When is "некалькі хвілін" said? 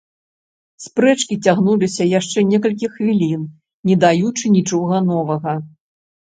2.53-3.45